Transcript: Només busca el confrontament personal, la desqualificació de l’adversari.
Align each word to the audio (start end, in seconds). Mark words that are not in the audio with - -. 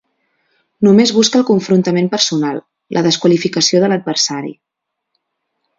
Només 0.87 1.13
busca 1.17 1.39
el 1.41 1.45
confrontament 1.49 2.09
personal, 2.15 2.59
la 2.99 3.05
desqualificació 3.09 3.83
de 3.85 3.93
l’adversari. 3.93 4.53